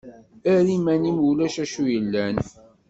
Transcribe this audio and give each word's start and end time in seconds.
Err 0.53 0.67
iman-im 0.77 1.17
ulac 1.29 1.55
acu 1.63 1.83
yellan. 1.91 2.37